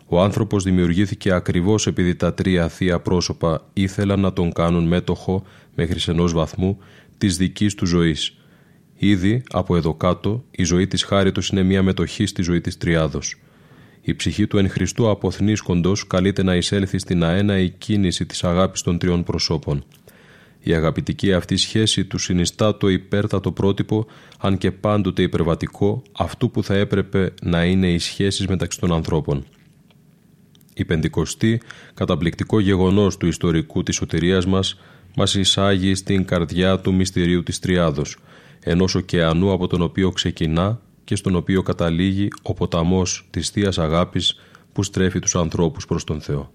Ο 0.07 0.21
άνθρωπος 0.21 0.63
δημιουργήθηκε 0.63 1.31
ακριβώς 1.31 1.87
επειδή 1.87 2.15
τα 2.15 2.33
τρία 2.33 2.67
θεία 2.67 2.99
πρόσωπα 2.99 3.61
ήθελαν 3.73 4.19
να 4.19 4.33
τον 4.33 4.51
κάνουν 4.51 4.87
μέτοχο 4.87 5.43
μέχρι 5.75 5.99
ενός 6.07 6.33
βαθμού 6.33 6.77
της 7.17 7.37
δικής 7.37 7.75
του 7.75 7.85
ζωής– 7.85 8.33
Ήδη 9.03 9.43
από 9.51 9.75
εδώ 9.75 9.93
κάτω 9.93 10.43
η 10.51 10.63
ζωή 10.63 10.87
της 10.87 11.03
χάριτος 11.03 11.49
είναι 11.49 11.63
μια 11.63 11.83
μετοχή 11.83 12.25
στη 12.25 12.41
ζωή 12.41 12.61
της 12.61 12.77
Τριάδος. 12.77 13.35
Η 14.01 14.15
ψυχή 14.15 14.47
του 14.47 14.57
εν 14.57 14.69
Χριστού 14.69 15.09
αποθνίσκοντος 15.09 16.07
καλείται 16.07 16.43
να 16.43 16.55
εισέλθει 16.55 16.97
στην 16.97 17.23
αέναη 17.23 17.69
κίνηση 17.69 18.25
της 18.25 18.43
αγάπης 18.43 18.81
των 18.81 18.97
τριών 18.97 19.23
προσώπων. 19.23 19.83
Η 20.59 20.73
αγαπητική 20.73 21.33
αυτή 21.33 21.57
σχέση 21.57 22.05
του 22.05 22.17
συνιστά 22.17 22.77
το 22.77 22.87
υπέρτατο 22.87 23.51
πρότυπο, 23.51 24.05
αν 24.39 24.57
και 24.57 24.71
πάντοτε 24.71 25.21
υπερβατικό, 25.21 26.03
αυτού 26.11 26.51
που 26.51 26.63
θα 26.63 26.75
έπρεπε 26.75 27.33
να 27.41 27.65
είναι 27.65 27.91
οι 27.91 27.97
σχέσεις 27.97 28.47
μεταξύ 28.47 28.79
των 28.79 28.93
ανθρώπων. 28.93 29.45
Η 30.73 30.85
πεντηκοστή, 30.85 31.61
καταπληκτικό 31.93 32.59
γεγονός 32.59 33.17
του 33.17 33.27
ιστορικού 33.27 33.83
της 33.83 33.95
σωτηρίας 33.95 34.45
μας, 34.45 34.79
μας 35.15 35.35
εισάγει 35.35 35.95
στην 35.95 36.25
καρδιά 36.25 36.79
του 36.79 36.93
μυστηρίου 36.93 37.43
της 37.43 37.59
Τριάδος– 37.59 38.17
ενός 38.63 38.95
ωκεανού 38.95 39.51
από 39.51 39.67
τον 39.67 39.81
οποίο 39.81 40.11
ξεκινά 40.11 40.79
και 41.03 41.15
στον 41.15 41.35
οποίο 41.35 41.63
καταλήγει 41.63 42.27
ο 42.41 42.53
ποταμός 42.53 43.27
της 43.29 43.49
θείας 43.49 43.77
Αγάπης 43.77 44.39
που 44.73 44.83
στρέφει 44.83 45.19
τους 45.19 45.35
ανθρώπους 45.35 45.85
προς 45.85 46.03
τον 46.03 46.21
Θεό. 46.21 46.51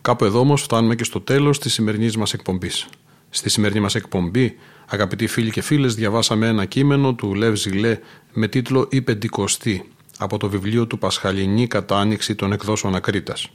Κάπου 0.00 0.24
εδώ 0.24 0.38
όμως 0.38 0.62
φτάνουμε 0.62 0.94
και 0.94 1.04
στο 1.04 1.20
τέλος 1.20 1.58
της 1.58 1.72
σημερινής 1.72 2.16
μας 2.16 2.32
εκπομπής. 2.32 2.88
Στη 3.30 3.50
σημερινή 3.50 3.80
μας 3.80 3.94
εκπομπή, 3.94 4.56
αγαπητοί 4.86 5.26
φίλοι 5.26 5.50
και 5.50 5.60
φίλες, 5.60 5.94
διαβάσαμε 5.94 6.46
ένα 6.46 6.64
κείμενο 6.64 7.14
του 7.14 7.34
Λεύ 7.34 7.54
Ζηλέ 7.54 7.98
με 8.32 8.48
τίτλο 8.48 8.88
«Η 8.90 9.02
Πεντηκοστή» 9.02 9.88
από 10.18 10.38
το 10.38 10.48
βιβλίο 10.48 10.86
του 10.86 10.98
Πασχαλινή 10.98 11.66
κατάνυξη 11.66 12.34
των 12.34 12.52
εκδόσεων 12.52 12.94
Ακρίτας. 12.94 13.48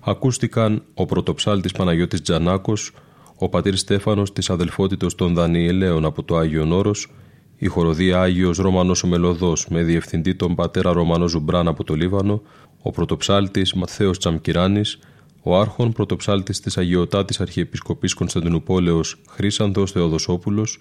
Ακούστηκαν 0.00 0.82
ο 0.94 1.06
πρωτοψάλτης 1.06 1.72
Παναγιώτης 1.72 2.22
Τζανάκος, 2.22 2.92
ο 3.38 3.48
πατήρ 3.48 3.76
Στέφανος 3.76 4.32
της 4.32 4.50
αδελφότητος 4.50 5.14
των 5.14 5.34
Δανιελαίων 5.34 6.04
από 6.04 6.22
το 6.22 6.36
Άγιο 6.36 6.76
Όρος, 6.76 7.10
η 7.56 7.66
χορωδία 7.66 8.20
Άγιος 8.20 8.56
Ρωμανός 8.56 9.02
ο 9.02 9.06
Μελωδός 9.06 9.66
με 9.68 9.82
διευθυντή 9.82 10.34
τον 10.34 10.54
πατέρα 10.54 10.92
Ρωμανό 10.92 11.28
Ζουμπράν 11.28 11.68
από 11.68 11.84
το 11.84 11.94
Λίβανο, 11.94 12.42
ο 12.82 12.90
πρωτοψάλτης 12.90 13.74
Ματθαίος 13.74 14.18
Τσαμκιράνης, 14.18 14.98
ο 15.42 15.58
άρχων 15.58 15.92
πρωτοψάλτης 15.92 16.60
της 16.60 16.78
Αγιωτάτης 16.78 17.40
Αρχιεπισκοπής 17.40 18.14
Κωνσταντινούπολεως 18.14 19.20
Χρήσανθος 19.28 19.92
Θεοδοσόπουλος, 19.92 20.78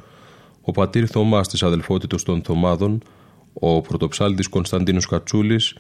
ο 0.62 0.72
πατήρ 0.72 1.06
Θωμάς 1.12 1.48
της 1.48 1.64
αδελφότητος 1.64 2.24
των 2.24 2.42
Θωμάδων, 2.44 3.02
ο 3.54 3.82
πρωτοψάλτης 3.82 4.48
Κωνσταντίνος 4.48 5.06
Κατσούλης, 5.06 5.76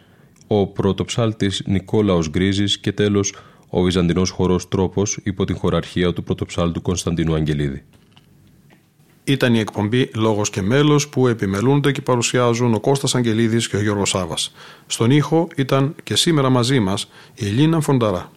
ο 0.47 0.67
πρωτοψάλτης 0.67 1.63
Νικόλαος 1.65 2.29
Γκρίζης 2.29 2.79
και 2.79 2.91
τέλος 2.91 3.33
ο 3.75 3.81
Βυζαντινός 3.81 4.29
χορός 4.29 4.67
τρόπος 4.67 5.19
υπό 5.23 5.45
την 5.45 5.55
χωραρχία 5.55 6.13
του 6.13 6.23
πρωτοψάλτου 6.23 6.81
Κωνσταντίνου 6.81 7.33
Αγγελίδη. 7.33 7.83
Ήταν 9.23 9.53
η 9.53 9.59
εκπομπή 9.59 10.09
«Λόγος 10.15 10.49
και 10.49 10.61
μέλος» 10.61 11.07
που 11.07 11.27
επιμελούνται 11.27 11.91
και 11.91 12.01
παρουσιάζουν 12.01 12.73
ο 12.73 12.79
Κώστας 12.79 13.15
Αγγελίδης 13.15 13.67
και 13.67 13.75
ο 13.75 13.81
Γιώργος 13.81 14.09
Σάβας. 14.09 14.53
Στον 14.85 15.11
ήχο 15.11 15.47
ήταν 15.55 15.95
και 16.03 16.15
σήμερα 16.15 16.49
μαζί 16.49 16.79
μας 16.79 17.09
η 17.33 17.47
Ελίνα 17.47 17.79
Φονταρά. 17.79 18.31